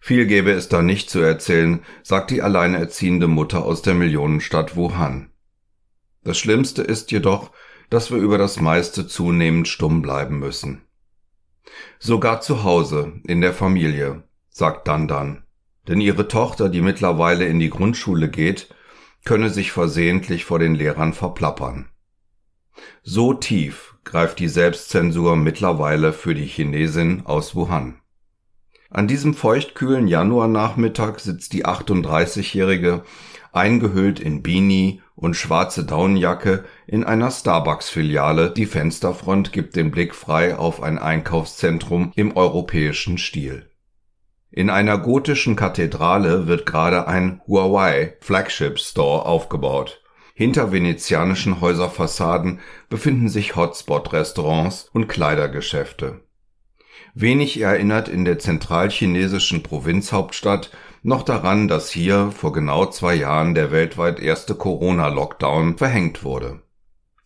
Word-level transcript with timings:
Viel 0.00 0.24
gäbe 0.26 0.52
es 0.52 0.68
da 0.68 0.80
nicht 0.80 1.10
zu 1.10 1.18
erzählen, 1.18 1.82
sagt 2.04 2.30
die 2.30 2.42
alleinerziehende 2.42 3.26
Mutter 3.26 3.64
aus 3.64 3.82
der 3.82 3.94
Millionenstadt 3.94 4.76
Wuhan. 4.76 5.32
Das 6.22 6.38
Schlimmste 6.38 6.82
ist 6.82 7.10
jedoch, 7.10 7.50
dass 7.90 8.12
wir 8.12 8.18
über 8.18 8.38
das 8.38 8.60
meiste 8.60 9.08
zunehmend 9.08 9.66
stumm 9.66 10.00
bleiben 10.00 10.38
müssen. 10.38 10.82
Sogar 11.98 12.40
zu 12.40 12.62
Hause, 12.62 13.14
in 13.24 13.40
der 13.40 13.52
Familie, 13.52 14.22
sagt 14.48 14.86
Dandan. 14.86 15.42
Denn 15.88 16.00
ihre 16.00 16.28
Tochter, 16.28 16.68
die 16.68 16.82
mittlerweile 16.82 17.46
in 17.46 17.58
die 17.58 17.70
Grundschule 17.70 18.28
geht, 18.28 18.72
könne 19.24 19.50
sich 19.50 19.72
versehentlich 19.72 20.44
vor 20.44 20.58
den 20.58 20.74
Lehrern 20.74 21.12
verplappern. 21.12 21.88
So 23.02 23.34
tief 23.34 23.94
greift 24.04 24.38
die 24.38 24.48
Selbstzensur 24.48 25.36
mittlerweile 25.36 26.12
für 26.12 26.34
die 26.34 26.46
Chinesin 26.46 27.22
aus 27.24 27.54
Wuhan. 27.54 28.00
An 28.90 29.08
diesem 29.08 29.34
feuchtkühlen 29.34 30.06
Januarnachmittag 30.06 31.18
sitzt 31.18 31.54
die 31.54 31.64
38-Jährige 31.64 33.04
eingehüllt 33.52 34.20
in 34.20 34.42
Beanie 34.42 35.00
und 35.14 35.34
schwarze 35.34 35.84
Daunenjacke 35.84 36.64
in 36.86 37.04
einer 37.04 37.30
Starbucks-Filiale. 37.30 38.50
Die 38.50 38.66
Fensterfront 38.66 39.52
gibt 39.52 39.76
den 39.76 39.90
Blick 39.90 40.14
frei 40.14 40.56
auf 40.56 40.82
ein 40.82 40.98
Einkaufszentrum 40.98 42.12
im 42.16 42.36
europäischen 42.36 43.18
Stil. 43.18 43.71
In 44.54 44.68
einer 44.68 44.98
gotischen 44.98 45.56
Kathedrale 45.56 46.46
wird 46.46 46.66
gerade 46.66 47.08
ein 47.08 47.40
Huawei 47.46 48.18
Flagship 48.20 48.78
Store 48.78 49.24
aufgebaut. 49.24 50.02
Hinter 50.34 50.72
venezianischen 50.72 51.62
Häuserfassaden 51.62 52.60
befinden 52.90 53.30
sich 53.30 53.56
Hotspot-Restaurants 53.56 54.90
und 54.92 55.08
Kleidergeschäfte. 55.08 56.20
Wenig 57.14 57.62
erinnert 57.62 58.10
in 58.10 58.26
der 58.26 58.38
zentralchinesischen 58.38 59.62
Provinzhauptstadt 59.62 60.70
noch 61.02 61.22
daran, 61.22 61.66
dass 61.66 61.90
hier 61.90 62.30
vor 62.30 62.52
genau 62.52 62.84
zwei 62.86 63.14
Jahren 63.14 63.54
der 63.54 63.70
weltweit 63.70 64.20
erste 64.20 64.54
Corona-Lockdown 64.54 65.78
verhängt 65.78 66.24
wurde. 66.24 66.60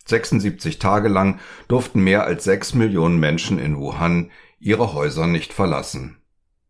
76 0.04 0.78
Tage 0.78 1.08
lang 1.08 1.40
durften 1.66 2.04
mehr 2.04 2.24
als 2.24 2.44
sechs 2.44 2.72
Millionen 2.72 3.18
Menschen 3.18 3.58
in 3.58 3.76
Wuhan 3.76 4.30
ihre 4.60 4.92
Häuser 4.92 5.26
nicht 5.26 5.52
verlassen. 5.52 6.18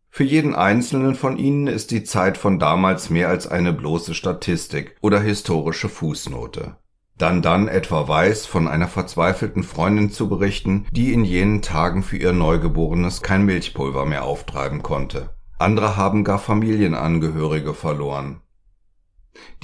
Für 0.09 0.23
jeden 0.23 0.55
einzelnen 0.55 1.15
von 1.15 1.37
ihnen 1.37 1.67
ist 1.67 1.91
die 1.91 2.03
Zeit 2.03 2.37
von 2.37 2.59
damals 2.59 3.09
mehr 3.09 3.29
als 3.29 3.47
eine 3.47 3.73
bloße 3.73 4.13
Statistik 4.13 4.95
oder 5.01 5.19
historische 5.19 5.89
Fußnote. 5.89 6.77
Dann 7.17 7.41
dann 7.41 7.67
etwa 7.67 8.07
weiß, 8.07 8.45
von 8.45 8.67
einer 8.67 8.87
verzweifelten 8.87 9.63
Freundin 9.63 10.11
zu 10.11 10.29
berichten, 10.29 10.85
die 10.91 11.13
in 11.13 11.25
jenen 11.25 11.61
Tagen 11.61 12.03
für 12.03 12.17
ihr 12.17 12.33
Neugeborenes 12.33 13.21
kein 13.21 13.43
Milchpulver 13.43 14.05
mehr 14.05 14.23
auftreiben 14.23 14.83
konnte. 14.83 15.31
Andere 15.57 15.97
haben 15.97 16.23
gar 16.23 16.37
Familienangehörige 16.37 17.73
verloren. 17.73 18.41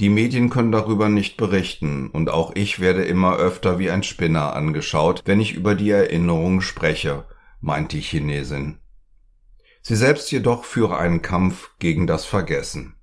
Die 0.00 0.08
Medien 0.08 0.50
können 0.50 0.72
darüber 0.72 1.08
nicht 1.08 1.36
berichten, 1.36 2.10
und 2.10 2.30
auch 2.30 2.52
ich 2.54 2.80
werde 2.80 3.04
immer 3.04 3.36
öfter 3.36 3.78
wie 3.78 3.90
ein 3.90 4.02
Spinner 4.02 4.54
angeschaut, 4.54 5.22
wenn 5.24 5.40
ich 5.40 5.54
über 5.54 5.74
die 5.76 5.90
Erinnerungen 5.90 6.60
spreche, 6.60 7.24
meint 7.60 7.92
die 7.92 8.00
Chinesin. 8.00 8.78
Sie 9.86 9.96
selbst 9.96 10.32
jedoch 10.32 10.64
führe 10.64 10.96
einen 10.96 11.20
Kampf 11.20 11.72
gegen 11.78 12.06
das 12.06 12.24
Vergessen. 12.24 12.96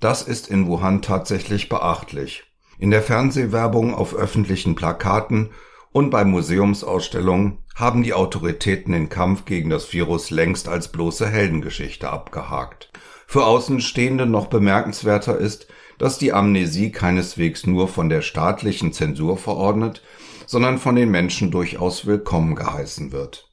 Das 0.00 0.20
ist 0.20 0.48
in 0.48 0.66
Wuhan 0.66 1.00
tatsächlich 1.00 1.70
beachtlich. 1.70 2.44
In 2.78 2.90
der 2.90 3.00
Fernsehwerbung, 3.00 3.94
auf 3.94 4.14
öffentlichen 4.14 4.74
Plakaten 4.74 5.48
und 5.90 6.10
bei 6.10 6.26
Museumsausstellungen 6.26 7.64
haben 7.74 8.02
die 8.02 8.12
Autoritäten 8.12 8.92
den 8.92 9.08
Kampf 9.08 9.46
gegen 9.46 9.70
das 9.70 9.90
Virus 9.94 10.28
längst 10.28 10.68
als 10.68 10.92
bloße 10.92 11.26
Heldengeschichte 11.26 12.10
abgehakt. 12.10 12.92
Für 13.26 13.46
Außenstehende 13.46 14.26
noch 14.26 14.48
bemerkenswerter 14.48 15.38
ist, 15.38 15.68
dass 15.96 16.18
die 16.18 16.34
Amnesie 16.34 16.92
keineswegs 16.92 17.66
nur 17.66 17.88
von 17.88 18.10
der 18.10 18.20
staatlichen 18.20 18.92
Zensur 18.92 19.38
verordnet, 19.38 20.02
sondern 20.44 20.76
von 20.76 20.96
den 20.96 21.10
Menschen 21.10 21.50
durchaus 21.50 22.04
willkommen 22.04 22.56
geheißen 22.56 23.10
wird. 23.10 23.47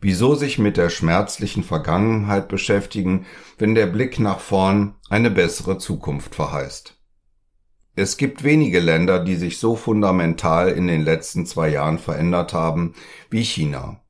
Wieso 0.00 0.34
sich 0.34 0.58
mit 0.58 0.76
der 0.76 0.90
schmerzlichen 0.90 1.62
Vergangenheit 1.62 2.48
beschäftigen, 2.48 3.26
wenn 3.58 3.74
der 3.74 3.86
Blick 3.86 4.18
nach 4.18 4.40
vorn 4.40 4.94
eine 5.08 5.30
bessere 5.30 5.78
Zukunft 5.78 6.34
verheißt? 6.34 6.96
Es 7.94 8.18
gibt 8.18 8.44
wenige 8.44 8.78
Länder, 8.80 9.24
die 9.24 9.36
sich 9.36 9.58
so 9.58 9.74
fundamental 9.74 10.68
in 10.68 10.86
den 10.86 11.02
letzten 11.02 11.46
zwei 11.46 11.70
Jahren 11.70 11.98
verändert 11.98 12.52
haben 12.52 12.94
wie 13.30 13.42
China. 13.42 14.02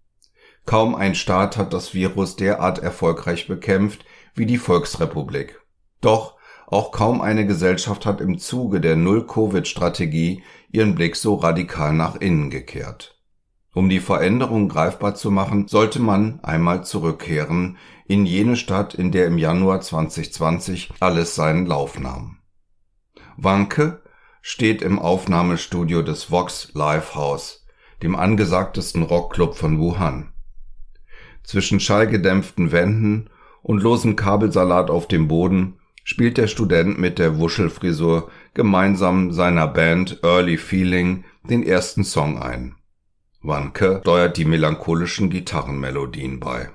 Kaum 0.65 0.97
ein 0.97 1.15
Staat 1.15 1.57
hat 1.57 1.73
das 1.73 1.95
Virus 1.95 2.35
derart 2.35 2.81
erfolgreich 2.81 3.47
bekämpft 3.47 4.05
wie 4.35 4.47
die 4.47 4.59
Volksrepublik. 4.59 5.61
Doch 6.01 6.35
auch 6.67 6.91
kaum 6.91 7.21
eine 7.21 7.47
Gesellschaft 7.47 8.05
hat 8.05 8.21
im 8.21 8.39
Zuge 8.39 8.81
der 8.81 8.97
Null-Covid-Strategie 8.97 10.43
ihren 10.73 10.97
Blick 10.97 11.15
so 11.15 11.37
radikal 11.37 11.93
nach 11.93 12.17
innen 12.17 12.51
gekehrt. 12.51 13.16
Um 13.77 13.91
die 13.91 14.01
Veränderung 14.01 14.71
greifbar 14.71 15.17
zu 15.17 15.31
machen, 15.31 15.69
sollte 15.69 16.01
man 16.01 16.41
einmal 16.43 16.83
zurückkehren 16.83 17.77
in 18.07 18.25
jene 18.25 18.57
Stadt, 18.57 18.95
in 18.95 19.13
der 19.13 19.27
im 19.27 19.37
Januar 19.37 19.83
2020 19.83 20.95
alles 20.99 21.35
seinen 21.35 21.67
Lauf 21.67 22.01
nahm. 22.01 22.39
Wanke 23.37 24.01
steht 24.41 24.81
im 24.81 24.99
Aufnahmestudio 24.99 26.01
des 26.01 26.31
Vox 26.31 26.73
Livehouse, 26.73 27.67
dem 28.03 28.17
angesagtesten 28.17 29.03
Rockclub 29.03 29.59
von 29.59 29.79
Wuhan. 29.79 30.33
Zwischen 31.43 31.79
schallgedämpften 31.79 32.73
Wänden 32.73 33.29
und 33.61 33.83
losem 33.83 34.17
Kabelsalat 34.17 34.89
auf 34.89 35.07
dem 35.07 35.29
Boden 35.29 35.81
spielt 36.03 36.39
der 36.39 36.47
Student 36.47 36.99
mit 36.99 37.19
der 37.19 37.39
Wuschelfrisur 37.39 38.31
gemeinsam 38.55 39.33
seiner 39.33 39.69
Band 39.69 40.21
Early 40.23 40.57
Feeling 40.57 41.25
den 41.43 41.63
ersten 41.63 42.05
Song 42.05 42.41
ein. 42.41 42.75
Wanke 43.47 44.01
steuert 44.03 44.37
die 44.37 44.45
melancholischen 44.45 45.31
Gitarrenmelodien 45.31 46.41
bei. 46.41 46.71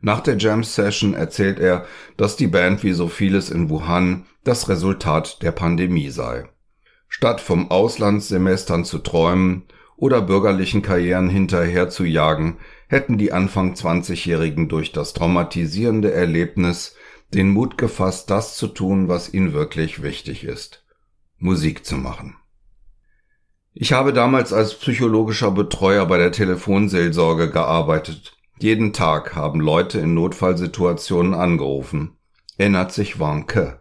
Nach 0.00 0.20
der 0.20 0.36
Jam 0.36 0.64
Session 0.64 1.14
erzählt 1.14 1.60
er, 1.60 1.86
dass 2.16 2.36
die 2.36 2.48
Band 2.48 2.82
wie 2.82 2.92
so 2.92 3.08
vieles 3.08 3.50
in 3.50 3.70
Wuhan 3.70 4.26
das 4.42 4.68
Resultat 4.68 5.42
der 5.42 5.52
Pandemie 5.52 6.10
sei. 6.10 6.48
Statt 7.08 7.40
vom 7.40 7.70
Auslandssemestern 7.70 8.84
zu 8.84 8.98
träumen 8.98 9.64
oder 9.96 10.20
bürgerlichen 10.20 10.82
Karrieren 10.82 11.28
hinterher 11.28 11.88
zu 11.88 12.04
jagen, 12.04 12.58
hätten 12.88 13.16
die 13.16 13.32
Anfang 13.32 13.74
20-Jährigen 13.74 14.68
durch 14.68 14.90
das 14.90 15.12
traumatisierende 15.14 16.12
Erlebnis 16.12 16.96
den 17.32 17.50
Mut 17.50 17.78
gefasst, 17.78 18.28
das 18.28 18.56
zu 18.56 18.66
tun, 18.66 19.08
was 19.08 19.32
ihnen 19.32 19.52
wirklich 19.52 20.02
wichtig 20.02 20.44
ist. 20.44 20.84
Musik 21.38 21.86
zu 21.86 21.96
machen. 21.96 22.36
Ich 23.74 23.94
habe 23.94 24.12
damals 24.12 24.52
als 24.52 24.74
psychologischer 24.74 25.50
Betreuer 25.50 26.04
bei 26.06 26.18
der 26.18 26.30
Telefonseelsorge 26.30 27.50
gearbeitet. 27.50 28.36
Jeden 28.58 28.92
Tag 28.92 29.34
haben 29.34 29.60
Leute 29.60 29.98
in 29.98 30.12
Notfallsituationen 30.12 31.32
angerufen. 31.32 32.18
Erinnert 32.58 32.92
sich 32.92 33.18
Wanke. 33.18 33.80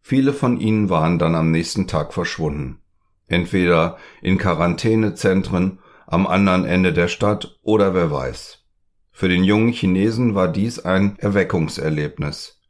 Viele 0.00 0.32
von 0.32 0.58
ihnen 0.58 0.90
waren 0.90 1.18
dann 1.20 1.36
am 1.36 1.52
nächsten 1.52 1.86
Tag 1.86 2.12
verschwunden. 2.12 2.80
Entweder 3.28 3.98
in 4.20 4.36
Quarantänezentren 4.36 5.78
am 6.06 6.26
anderen 6.26 6.64
Ende 6.64 6.92
der 6.92 7.08
Stadt 7.08 7.58
oder 7.62 7.94
wer 7.94 8.10
weiß. 8.10 8.64
Für 9.12 9.28
den 9.28 9.44
jungen 9.44 9.72
Chinesen 9.72 10.34
war 10.34 10.48
dies 10.48 10.80
ein 10.80 11.16
Erweckungserlebnis. 11.18 12.60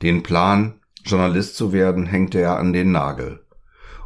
Den 0.00 0.22
Plan, 0.22 0.80
Journalist 1.04 1.56
zu 1.56 1.74
werden, 1.74 2.06
hängte 2.06 2.40
er 2.40 2.56
an 2.56 2.72
den 2.72 2.90
Nagel. 2.90 3.44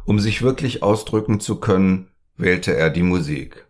Um 0.05 0.19
sich 0.19 0.41
wirklich 0.41 0.83
ausdrücken 0.83 1.39
zu 1.39 1.59
können, 1.59 2.09
wählte 2.37 2.75
er 2.75 2.89
die 2.89 3.03
Musik. 3.03 3.65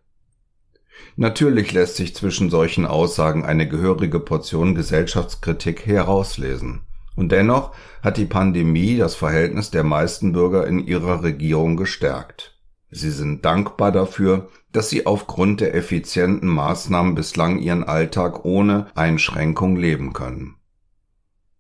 Natürlich 1.16 1.72
lässt 1.72 1.96
sich 1.96 2.14
zwischen 2.14 2.50
solchen 2.50 2.86
Aussagen 2.86 3.46
eine 3.46 3.68
gehörige 3.70 4.20
Portion 4.20 4.76
Gesellschaftskritik 4.76 5.86
herauslesen. 5.86 6.82
Und 7.16 7.32
dennoch 7.32 7.72
hat 8.02 8.18
die 8.18 8.26
Pandemie 8.26 8.98
das 8.98 9.16
Verhältnis 9.16 9.72
der 9.72 9.86
meisten 9.86 10.34
Bürger 10.34 10.68
in 10.68 10.80
ihrer 10.80 11.24
Regierung 11.24 11.78
gestärkt. 11.78 12.60
Sie 12.92 13.12
sind 13.12 13.46
dankbar 13.46 13.94
dafür, 13.94 14.50
dass 14.74 14.90
sie 14.90 15.06
aufgrund 15.06 15.62
der 15.62 15.74
effizienten 15.74 16.50
Maßnahmen 16.50 17.16
bislang 17.16 17.60
ihren 17.60 17.86
Alltag 17.86 18.44
ohne 18.44 18.88
Einschränkung 18.96 19.78
leben 19.78 20.12
können. 20.12 20.56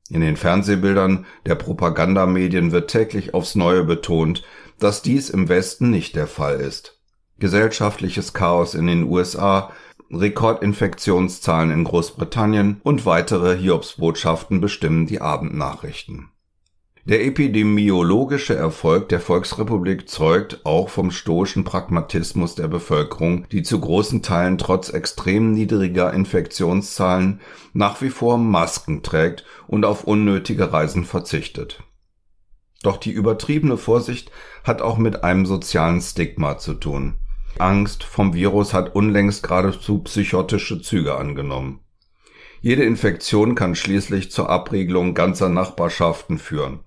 In 0.09 0.21
den 0.21 0.37
Fernsehbildern 0.37 1.25
der 1.45 1.55
Propagandamedien 1.55 2.71
wird 2.71 2.91
täglich 2.91 3.33
aufs 3.33 3.55
Neue 3.55 3.83
betont, 3.83 4.43
dass 4.79 5.01
dies 5.01 5.29
im 5.29 5.49
Westen 5.49 5.89
nicht 5.89 6.15
der 6.15 6.27
Fall 6.27 6.59
ist. 6.59 6.99
Gesellschaftliches 7.39 8.33
Chaos 8.33 8.75
in 8.75 8.87
den 8.87 9.03
USA, 9.03 9.71
Rekordinfektionszahlen 10.11 11.71
in 11.71 11.83
Großbritannien 11.83 12.79
und 12.83 13.05
weitere 13.05 13.57
Hiobsbotschaften 13.57 14.61
bestimmen 14.61 15.07
die 15.07 15.21
Abendnachrichten 15.21 16.29
der 17.07 17.23
epidemiologische 17.23 18.55
Erfolg 18.55 19.09
der 19.09 19.19
Volksrepublik 19.19 20.09
zeugt 20.09 20.65
auch 20.65 20.89
vom 20.89 21.11
stoischen 21.11 21.63
Pragmatismus 21.63 22.55
der 22.55 22.67
Bevölkerung, 22.67 23.47
die 23.49 23.61
zu 23.61 23.79
großen 23.79 24.23
Teilen 24.23 24.57
trotz 24.57 24.89
extrem 24.89 25.51
niedriger 25.51 26.11
Infektionszahlen 26.11 27.41
nach 27.73 28.01
wie 28.01 28.09
vor 28.09 28.39
Masken 28.39 29.03
trägt 29.03 29.45
und 29.67 29.85
auf 29.85 30.05
unnötige 30.05 30.73
Reisen 30.73 31.05
verzichtet. 31.05 31.83
Doch 32.81 32.97
die 32.97 33.11
übertriebene 33.11 33.77
Vorsicht 33.77 34.31
hat 34.63 34.81
auch 34.81 34.97
mit 34.97 35.23
einem 35.23 35.45
sozialen 35.45 36.01
Stigma 36.01 36.57
zu 36.57 36.73
tun. 36.73 37.19
Angst 37.59 38.03
vom 38.03 38.33
Virus 38.33 38.73
hat 38.73 38.95
unlängst 38.95 39.43
geradezu 39.43 39.99
psychotische 39.99 40.81
Züge 40.81 41.15
angenommen. 41.15 41.81
Jede 42.61 42.83
Infektion 42.83 43.53
kann 43.53 43.75
schließlich 43.75 44.31
zur 44.31 44.49
Abriegelung 44.49 45.13
ganzer 45.13 45.49
Nachbarschaften 45.49 46.39
führen. 46.39 46.79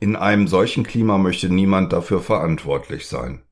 In 0.00 0.16
einem 0.16 0.48
solchen 0.48 0.84
Klima 0.84 1.18
möchte 1.18 1.48
niemand 1.48 1.92
dafür 1.92 2.20
verantwortlich 2.20 3.06
sein. 3.06 3.42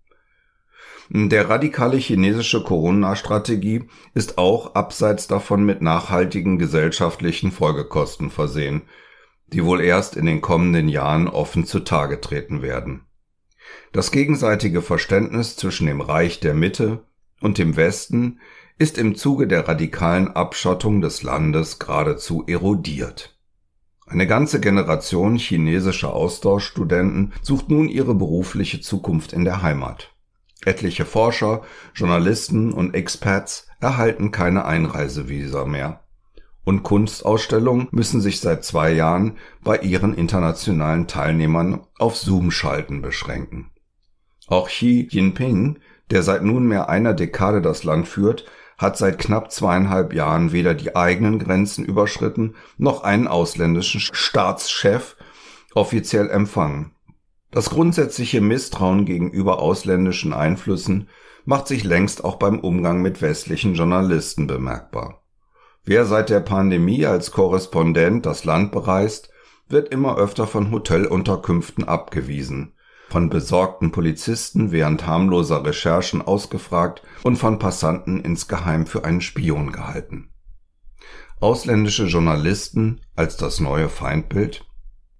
Der 1.08 1.50
radikale 1.50 1.98
chinesische 1.98 2.62
Corona-Strategie 2.62 3.84
ist 4.14 4.38
auch 4.38 4.74
abseits 4.74 5.26
davon 5.26 5.64
mit 5.64 5.82
nachhaltigen 5.82 6.58
gesellschaftlichen 6.58 7.52
Folgekosten 7.52 8.30
versehen, 8.30 8.82
die 9.48 9.64
wohl 9.64 9.80
erst 9.80 10.16
in 10.16 10.24
den 10.24 10.40
kommenden 10.40 10.88
Jahren 10.88 11.28
offen 11.28 11.66
zutage 11.66 12.20
treten 12.20 12.62
werden. 12.62 13.04
Das 13.92 14.10
gegenseitige 14.10 14.80
Verständnis 14.80 15.56
zwischen 15.56 15.86
dem 15.86 16.00
Reich 16.00 16.40
der 16.40 16.54
Mitte 16.54 17.04
und 17.40 17.58
dem 17.58 17.76
Westen 17.76 18.40
ist 18.78 18.96
im 18.96 19.14
Zuge 19.14 19.46
der 19.46 19.68
radikalen 19.68 20.28
Abschottung 20.28 21.02
des 21.02 21.22
Landes 21.22 21.78
geradezu 21.78 22.44
erodiert 22.46 23.31
eine 24.12 24.26
ganze 24.26 24.60
Generation 24.60 25.36
chinesischer 25.36 26.12
Austauschstudenten 26.12 27.32
sucht 27.42 27.70
nun 27.70 27.88
ihre 27.88 28.14
berufliche 28.14 28.80
Zukunft 28.80 29.32
in 29.32 29.44
der 29.44 29.62
Heimat. 29.62 30.10
Etliche 30.64 31.04
Forscher, 31.04 31.62
Journalisten 31.94 32.72
und 32.72 32.94
Experts 32.94 33.66
erhalten 33.80 34.30
keine 34.30 34.64
Einreisevisa 34.64 35.64
mehr. 35.64 36.00
Und 36.64 36.84
Kunstausstellungen 36.84 37.88
müssen 37.90 38.20
sich 38.20 38.40
seit 38.40 38.64
zwei 38.64 38.92
Jahren 38.92 39.38
bei 39.64 39.78
ihren 39.78 40.14
internationalen 40.14 41.08
Teilnehmern 41.08 41.80
auf 41.98 42.16
Zoom-Schalten 42.16 43.02
beschränken. 43.02 43.70
Auch 44.46 44.68
Xi 44.68 45.08
Jinping, 45.10 45.78
der 46.10 46.22
seit 46.22 46.44
nunmehr 46.44 46.88
einer 46.88 47.14
Dekade 47.14 47.62
das 47.62 47.82
Land 47.82 48.06
führt, 48.06 48.44
hat 48.82 48.98
seit 48.98 49.18
knapp 49.18 49.50
zweieinhalb 49.52 50.12
Jahren 50.12 50.52
weder 50.52 50.74
die 50.74 50.94
eigenen 50.94 51.38
Grenzen 51.38 51.84
überschritten 51.84 52.56
noch 52.76 53.02
einen 53.02 53.28
ausländischen 53.28 54.00
Staatschef 54.00 55.16
offiziell 55.74 56.28
empfangen. 56.28 56.92
Das 57.50 57.70
grundsätzliche 57.70 58.40
Misstrauen 58.40 59.04
gegenüber 59.04 59.60
ausländischen 59.60 60.32
Einflüssen 60.32 61.08
macht 61.44 61.68
sich 61.68 61.84
längst 61.84 62.24
auch 62.24 62.36
beim 62.36 62.60
Umgang 62.60 63.02
mit 63.02 63.22
westlichen 63.22 63.74
Journalisten 63.74 64.46
bemerkbar. 64.46 65.22
Wer 65.84 66.04
seit 66.04 66.30
der 66.30 66.40
Pandemie 66.40 67.06
als 67.06 67.32
Korrespondent 67.32 68.24
das 68.24 68.44
Land 68.44 68.70
bereist, 68.72 69.30
wird 69.68 69.88
immer 69.88 70.16
öfter 70.16 70.46
von 70.46 70.70
Hotelunterkünften 70.70 71.84
abgewiesen, 71.84 72.74
von 73.12 73.28
besorgten 73.28 73.92
Polizisten 73.92 74.72
während 74.72 75.06
harmloser 75.06 75.64
Recherchen 75.64 76.22
ausgefragt 76.22 77.02
und 77.22 77.36
von 77.36 77.58
Passanten 77.58 78.22
insgeheim 78.22 78.86
für 78.86 79.04
einen 79.04 79.20
Spion 79.20 79.70
gehalten. 79.70 80.30
Ausländische 81.38 82.06
Journalisten 82.06 83.02
als 83.14 83.36
das 83.36 83.60
neue 83.60 83.90
Feindbild? 83.90 84.64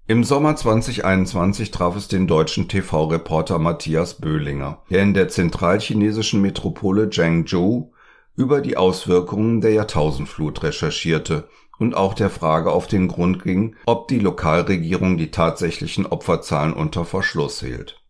Im 0.07 0.25
Sommer 0.25 0.57
2021 0.57 1.71
traf 1.71 1.95
es 1.95 2.09
den 2.09 2.27
deutschen 2.27 2.67
TV-Reporter 2.67 3.59
Matthias 3.59 4.15
Böhlinger, 4.15 4.83
der 4.89 5.03
in 5.03 5.13
der 5.13 5.29
zentralchinesischen 5.29 6.41
Metropole 6.41 7.11
Zhengzhou 7.11 7.93
über 8.35 8.63
die 8.63 8.79
Auswirkungen 8.79 9.61
der 9.61 9.73
Jahrtausendflut 9.73 10.63
recherchierte 10.63 11.47
und 11.83 11.97
auch 11.97 12.15
der 12.15 12.31
Frage 12.31 12.71
auf 12.71 12.87
den 12.87 13.09
Grund 13.09 13.43
ging, 13.43 13.77
ob 13.87 14.09
die 14.09 14.21
Lokalregierung 14.21 15.19
die 15.19 15.31
tatsächlichen 15.31 16.07
Opferzahlen 16.07 16.73
unter 16.73 17.05
Verschluss 17.05 17.61
hielt. 17.61 18.01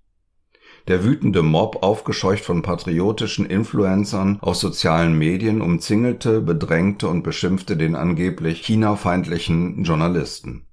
Der 0.89 1.05
wütende 1.05 1.43
Mob, 1.43 1.83
aufgescheucht 1.83 2.45
von 2.45 2.63
patriotischen 2.63 3.47
Influencern 3.47 4.39
aus 4.41 4.61
sozialen 4.61 5.17
Medien, 5.17 5.61
umzingelte, 5.63 6.41
bedrängte 6.41 7.09
und 7.09 7.23
beschimpfte 7.23 7.77
den 7.77 7.95
angeblich 7.95 8.63
China-feindlichen 8.63 9.85
Journalisten. 9.85 10.67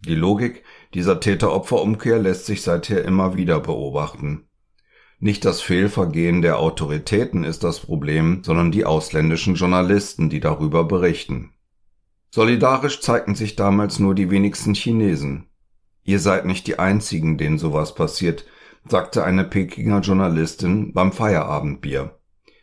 Die 0.00 0.16
Logik 0.16 0.64
dieser 0.94 1.20
Täter-Opfer-Umkehr 1.20 2.18
lässt 2.18 2.46
sich 2.46 2.62
seither 2.62 3.04
immer 3.04 3.36
wieder 3.36 3.60
beobachten. 3.60 4.48
Nicht 5.20 5.44
das 5.44 5.60
Fehlvergehen 5.60 6.42
der 6.42 6.58
Autoritäten 6.58 7.44
ist 7.44 7.62
das 7.62 7.78
Problem, 7.78 8.42
sondern 8.42 8.72
die 8.72 8.84
ausländischen 8.84 9.54
Journalisten, 9.54 10.28
die 10.28 10.40
darüber 10.40 10.82
berichten. 10.82 11.51
Solidarisch 12.34 13.02
zeigten 13.02 13.34
sich 13.34 13.56
damals 13.56 13.98
nur 13.98 14.14
die 14.14 14.30
wenigsten 14.30 14.72
Chinesen. 14.72 15.50
Ihr 16.02 16.18
seid 16.18 16.46
nicht 16.46 16.66
die 16.66 16.78
einzigen, 16.78 17.36
denen 17.36 17.58
sowas 17.58 17.94
passiert, 17.94 18.46
sagte 18.88 19.22
eine 19.22 19.44
Pekinger 19.44 20.00
Journalistin 20.00 20.94
beim 20.94 21.12
Feierabendbier. 21.12 22.18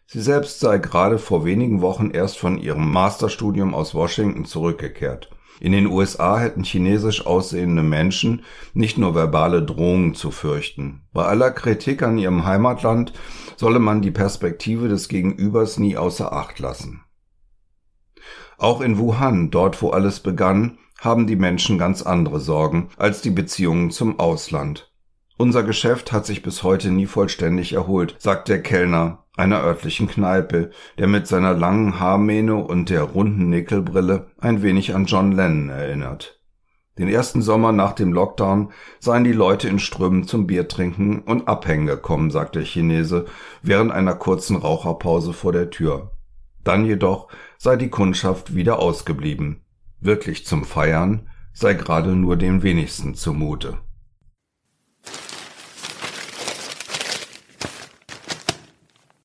Sie 0.08 0.22
selbst 0.22 0.60
sei 0.60 0.80
gerade 0.80 1.20
vor 1.20 1.46
wenigen 1.46 1.82
Wochen 1.82 2.10
erst 2.10 2.40
von 2.40 2.58
ihrem 2.58 2.92
Masterstudium 2.92 3.76
aus 3.76 3.94
Washington 3.94 4.46
zurückgekehrt. 4.46 5.30
In 5.60 5.72
den 5.72 5.86
USA 5.86 6.40
hätten 6.40 6.64
chinesisch 6.64 7.28
aussehende 7.28 7.84
Menschen 7.84 8.42
nicht 8.74 8.98
nur 8.98 9.14
verbale 9.14 9.62
Drohungen 9.62 10.16
zu 10.16 10.32
fürchten. 10.32 11.04
Bei 11.14 11.26
aller 11.26 11.52
Kritik 11.52 12.02
an 12.02 12.18
ihrem 12.18 12.44
Heimatland 12.44 13.14
solle 13.56 13.78
man 13.78 14.02
die 14.02 14.10
Perspektive 14.10 14.88
des 14.88 15.10
Gegenübers 15.10 15.78
nie 15.78 15.96
außer 15.96 16.34
Acht 16.34 16.58
lassen. 16.58 17.04
Auch 18.60 18.82
in 18.82 18.98
Wuhan, 18.98 19.52
dort 19.52 19.82
wo 19.82 19.90
alles 19.92 20.20
begann, 20.20 20.78
haben 21.00 21.28
die 21.28 21.38
Menschen 21.38 21.78
ganz 21.78 22.02
andere 22.02 22.42
Sorgen 22.42 22.90
als 22.98 23.22
die 23.22 23.30
Beziehungen 23.30 23.90
zum 23.90 24.20
Ausland. 24.20 24.92
Unser 25.38 25.64
Geschäft 25.64 26.12
hat 26.12 26.26
sich 26.26 26.44
bis 26.44 26.64
heute 26.64 26.92
nie 26.92 27.06
vollständig 27.06 27.72
erholt, 27.72 28.16
sagt 28.20 28.50
der 28.50 28.62
Kellner 28.62 29.24
einer 29.38 29.64
örtlichen 29.64 30.10
Kneipe, 30.10 30.72
der 30.98 31.08
mit 31.08 31.26
seiner 31.26 31.54
langen 31.54 32.02
Haarmähne 32.02 32.56
und 32.56 32.90
der 32.90 33.04
runden 33.04 33.50
Nickelbrille 33.50 34.32
ein 34.38 34.62
wenig 34.62 34.94
an 34.94 35.06
John 35.06 35.32
Lennon 35.32 35.70
erinnert. 35.70 36.42
Den 36.98 37.08
ersten 37.08 37.42
Sommer 37.42 37.72
nach 37.72 37.94
dem 37.94 38.12
Lockdown 38.12 38.74
seien 39.00 39.24
die 39.24 39.32
Leute 39.32 39.70
in 39.70 39.80
Strömen 39.80 40.26
zum 40.28 40.48
Biertrinken 40.48 41.22
und 41.22 41.48
Abhängen 41.48 41.88
gekommen, 41.88 42.30
sagt 42.30 42.56
der 42.56 42.64
Chinese 42.64 43.26
während 43.62 43.94
einer 43.94 44.16
kurzen 44.16 44.58
Raucherpause 44.58 45.32
vor 45.32 45.54
der 45.54 45.70
Tür. 45.70 46.12
Dann 46.64 46.86
jedoch 46.86 47.30
sei 47.58 47.76
die 47.76 47.90
Kundschaft 47.90 48.56
wieder 48.56 48.80
ausgeblieben. 48.80 49.62
Wirklich 50.00 50.46
zum 50.46 50.64
Feiern 50.64 51.30
sei 51.54 51.74
gerade 51.74 52.16
nur 52.16 52.38
den 52.38 52.64
wenigsten 52.64 53.16
zumute 53.16 53.78